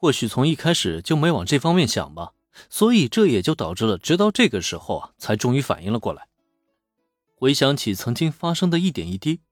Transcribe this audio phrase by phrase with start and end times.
[0.00, 2.32] 或许从一开始就没往这方面想吧，
[2.70, 6.26] 所以这也就导致了直到这个时候啊，才终于反应了过来。
[7.34, 9.42] 回想起曾经发生的一点一滴，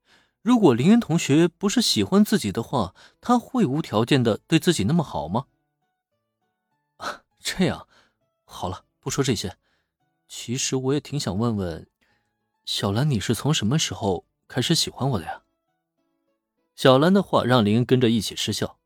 [0.41, 5.45] 如果林恩同学不是喜欢自己的话，他会无条件的对自己那么好吗？
[6.97, 7.87] 啊 这样，
[8.47, 9.59] 好了，不说这些。
[10.27, 11.87] 其实我也挺想问问，
[12.65, 15.43] 小兰，你是从什么时候开始喜欢我的呀？
[16.75, 18.78] 小兰的话让林恩跟着一起失笑，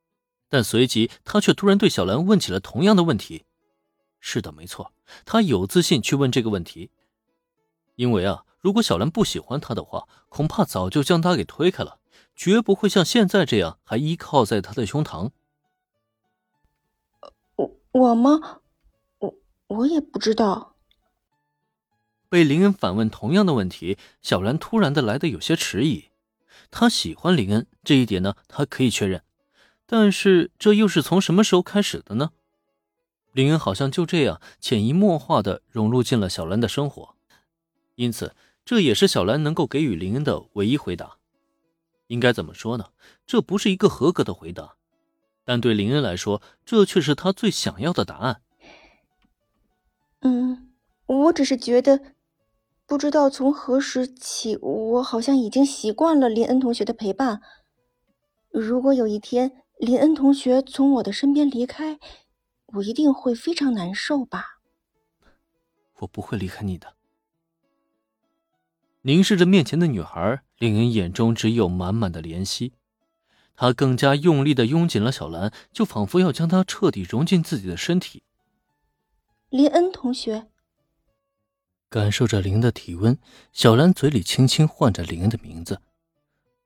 [0.53, 3.47] 但随即他却突然对小兰问起了同样的问题。
[4.21, 4.93] 是的，没错，
[5.25, 6.91] 他有自信去问这个问题，
[7.95, 8.45] 因为啊。
[8.61, 11.99] 如果小兰不喜欢他的话，恐怕早就将他给推开了，
[12.37, 15.31] 绝不会像现在这样还依靠在他的胸膛。
[17.57, 18.61] 我我吗？
[19.19, 19.35] 我
[19.67, 20.77] 我也不知道。
[22.29, 26.11] 被林恩反问同样的问题，小兰突然的来的有些迟疑。
[26.71, 29.25] 她喜欢林恩这一点呢，她可以确认，
[29.93, 32.31] 但是这又是从什么时候开始的呢？
[33.33, 37.15] 林恩好像就这样潜移默化的融入进了小兰的生活，
[37.97, 38.35] 因此。
[38.65, 41.19] 这也是小兰能够给予林恩的唯一回答。
[42.07, 42.87] 应该怎么说呢？
[43.27, 44.77] 这不是一个合格的回答，
[45.45, 48.41] 但对林恩来说，这却是他最想要的答案。
[50.21, 50.71] 嗯，
[51.05, 52.01] 我只是觉得，
[52.87, 57.43] 不知道从何时起，我好像已经习惯了林恩同学的陪伴。
[58.51, 61.99] 如果有一天林恩同学从我的身边离开，
[62.67, 64.61] 我一定会非常难受吧？
[65.99, 66.95] 我不会离开你的。
[69.01, 72.75] 凝视着面前的女孩，令人眼中只有满满的怜惜。
[73.57, 78.23] 他更加用力的拥紧了小兰，就仿佛要将她彻底融进自己的身体。
[79.49, 80.47] 林恩同学，
[81.89, 83.19] 感受着林的体温，
[83.53, 85.83] 小兰嘴里轻轻唤着林恩的名字。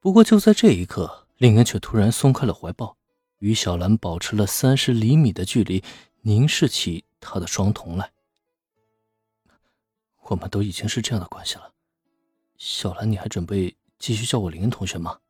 [0.00, 2.98] 不过就在这一刻，林恩却突然松开了怀抱，
[3.38, 5.82] 与小兰保持了三十厘米的距离，
[6.22, 8.12] 凝视起她的双瞳来。
[10.28, 11.72] 我们都已经是这样的关系了。
[12.56, 15.20] 小兰，你还准备继续叫我林恩同学吗？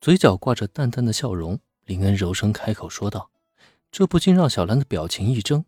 [0.00, 3.30] 嘴角挂着淡淡的笑容，林恩柔声开口说道。
[3.90, 5.64] 这不禁让小兰的表情一怔，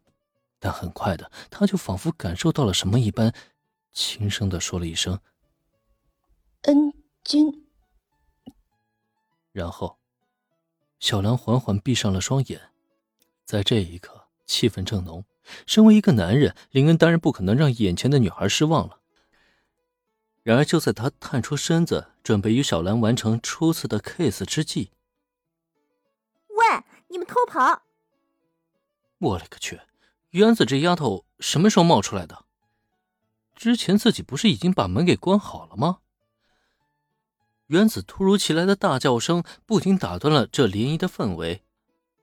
[0.59, 3.33] 但很快的，她就仿佛感受到了什么一般，
[3.93, 5.21] 轻声的说了一声
[6.63, 6.93] ：“恩
[7.25, 7.67] 君。”
[9.53, 10.00] 然后，
[11.01, 12.71] 小兰缓缓闭上了双眼。
[13.45, 15.25] 在这一刻，气氛正浓。
[15.67, 19.01] 身为一个男人，林恩当然不可能让眼前的女孩失望了。
[20.43, 24.91] 然而，就在他探出身子，准备与小兰完成初次的 kiss 之际，
[26.49, 27.83] 喂，你们偷跑！
[29.19, 29.81] 我勒个去！
[30.31, 32.45] 原子这丫头什么时候冒出来的？
[33.57, 35.99] 之前自己不是已经把门给关好了吗？
[37.71, 41.63] 原子突如其来的大叫声不仅打断了这联谊的氛围，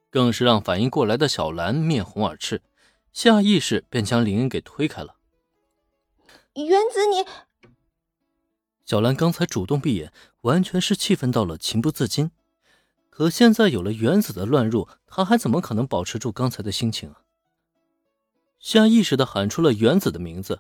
[0.10, 2.62] 更是让反应过来的小兰面红耳赤，
[3.14, 5.16] 下意识便将林恩给推开了。
[6.56, 7.26] 原子，你。
[8.86, 12.32] 小兰刚才主动闭眼，完全是气愤到了情不自禁。
[13.10, 17.22] 可现在有了原子的乱入，她还怎么可能保持住刚才的心情啊？
[18.60, 20.60] 下意识的喊出了原子的名字。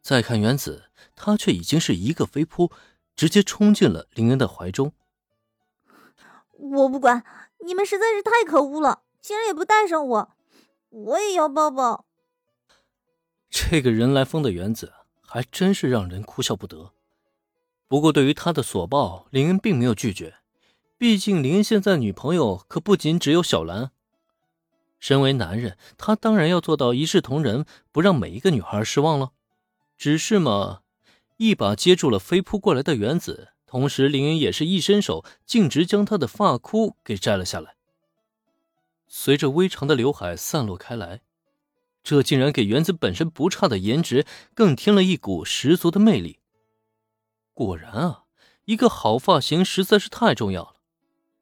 [0.00, 2.70] 再看原子，他却已经是一个飞扑，
[3.16, 4.92] 直接冲进了林恩的怀中。
[6.52, 7.24] 我不管，
[7.64, 10.30] 你们实在是太可恶了，竟然也不带上我，
[10.90, 12.04] 我也要抱抱。
[13.48, 16.92] 这个人来疯的原子，还真是让人哭笑不得。
[17.88, 20.36] 不过，对于他的所抱，林恩并没有拒绝。
[20.98, 23.92] 毕竟，林恩现在女朋友可不仅只有小兰。
[24.98, 29.32] 身为男人，他当然要做到一视同仁，不让每一个女孩失望了。
[29.96, 30.80] 只是嘛，
[31.36, 37.76] 一把接住了飞扑过来的原子，同时林恩也是一伸手，径直将她的发箍给摘了下来。
[39.06, 41.20] 随着微长的刘海散落开来，
[42.02, 46.38] 这竟然给原子本身不差的颜值更添了一股十足的魅力。
[47.52, 48.24] 果然啊，
[48.64, 50.74] 一个好发型实在是太重要了。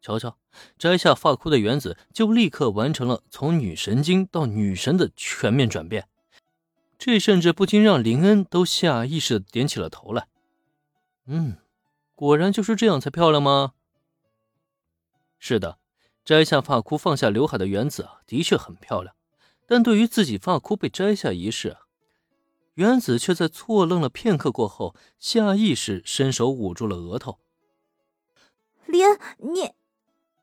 [0.01, 0.37] 瞧瞧，
[0.77, 6.09] 摘下发箍的原子就立刻完成了从女神经到女神的全面转变，
[6.99, 10.29] 这甚至不禁让林恩都下意识的点起了头来。
[11.27, 11.59] 嗯，
[12.15, 13.73] 果然就是这样才漂亮吗？
[15.39, 15.79] 是的，
[16.25, 19.15] 摘下发箍放下刘海的原子啊，的确很漂亮。
[19.67, 21.81] 但对于自己发箍被摘下一事啊。
[22.75, 27.39] 原子却在错愣了片刻过后，下意识伸手捂住了额头。
[28.87, 29.73] 林恩，你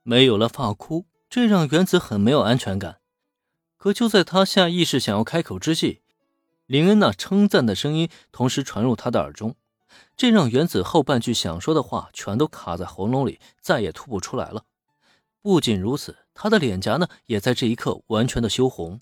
[0.04, 3.02] 没有了发箍，这让原子很没有安全感。
[3.78, 6.01] 可就在他下意识想要开口之际，
[6.72, 9.56] 林恩那称赞的声音同时传入他的耳中，
[10.16, 14.64] 这让原子后半句想说的话全都卡在喉咙里，再也吐不出来了。
[15.42, 16.50] 不仅如此，他。
[16.50, 19.02] 的脸颊呢，也在这一刻完全的羞红，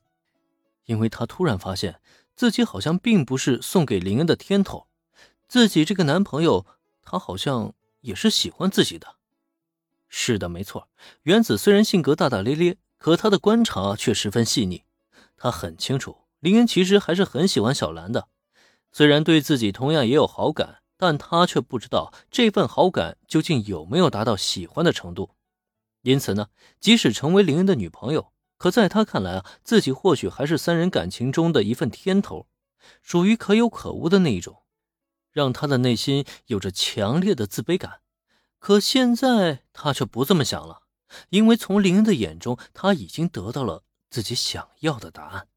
[0.86, 2.02] 因为他突然发现
[2.36, 4.88] 自己好像并不是送给林恩的天头，
[5.48, 6.66] 自己这个男朋友，
[7.04, 9.18] 他好像也是喜欢自己的。
[10.08, 10.90] 是的，没错，
[11.22, 14.86] 原子虽然性格大大咧咧，可他的观察却十分细腻，
[15.38, 18.30] 他很清楚林恩其实还是很喜欢小兰的，
[18.92, 25.32] 虽然对自己同样也有好感，但他却不知道这份好感究竟有没有达到喜欢的程度。
[26.02, 26.48] 因此呢，
[26.80, 32.48] 即使成为林恩的女朋友，可在他看来啊，自己或许还是三人感情中的一份天头，
[33.02, 34.64] 属于可有可无的那一种，
[35.34, 38.00] 让他的内心有着强烈的自卑感。
[38.60, 40.84] 可现在他却不这么想了，
[41.32, 45.49] 因为从林恩的眼中，他已经得到了自己想要的答案。